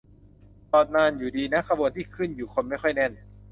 [0.69, 3.11] จอดนานอยู่ ดีนะขบวนที่ขึ้นคนไม่ค่อยแน่น